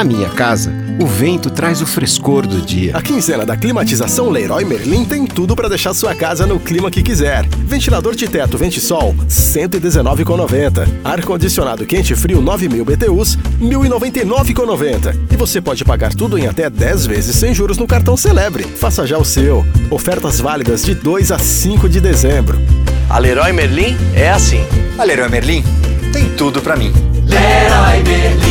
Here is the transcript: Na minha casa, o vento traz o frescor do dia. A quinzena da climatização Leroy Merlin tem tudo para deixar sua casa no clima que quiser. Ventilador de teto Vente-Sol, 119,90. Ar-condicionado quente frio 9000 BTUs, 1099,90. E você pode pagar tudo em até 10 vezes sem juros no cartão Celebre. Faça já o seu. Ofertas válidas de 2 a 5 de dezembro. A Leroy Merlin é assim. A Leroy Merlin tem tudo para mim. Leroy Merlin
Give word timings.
Na 0.00 0.04
minha 0.04 0.30
casa, 0.30 0.72
o 0.98 1.06
vento 1.06 1.50
traz 1.50 1.82
o 1.82 1.86
frescor 1.86 2.46
do 2.46 2.62
dia. 2.62 2.96
A 2.96 3.02
quinzena 3.02 3.44
da 3.44 3.54
climatização 3.54 4.30
Leroy 4.30 4.64
Merlin 4.64 5.04
tem 5.04 5.26
tudo 5.26 5.54
para 5.54 5.68
deixar 5.68 5.92
sua 5.92 6.14
casa 6.14 6.46
no 6.46 6.58
clima 6.58 6.90
que 6.90 7.02
quiser. 7.02 7.46
Ventilador 7.66 8.14
de 8.14 8.26
teto 8.26 8.56
Vente-Sol, 8.56 9.14
119,90. 9.28 10.88
Ar-condicionado 11.04 11.84
quente 11.84 12.14
frio 12.14 12.40
9000 12.40 12.82
BTUs, 12.82 13.36
1099,90. 13.60 15.14
E 15.30 15.36
você 15.36 15.60
pode 15.60 15.84
pagar 15.84 16.14
tudo 16.14 16.38
em 16.38 16.46
até 16.46 16.70
10 16.70 17.04
vezes 17.04 17.36
sem 17.36 17.52
juros 17.52 17.76
no 17.76 17.86
cartão 17.86 18.16
Celebre. 18.16 18.64
Faça 18.64 19.06
já 19.06 19.18
o 19.18 19.24
seu. 19.24 19.66
Ofertas 19.90 20.40
válidas 20.40 20.82
de 20.82 20.94
2 20.94 21.30
a 21.30 21.38
5 21.38 21.90
de 21.90 22.00
dezembro. 22.00 22.58
A 23.10 23.18
Leroy 23.18 23.52
Merlin 23.52 23.94
é 24.14 24.30
assim. 24.30 24.64
A 24.96 25.04
Leroy 25.04 25.28
Merlin 25.28 25.62
tem 26.10 26.26
tudo 26.38 26.62
para 26.62 26.74
mim. 26.74 26.90
Leroy 27.26 28.02
Merlin 28.02 28.49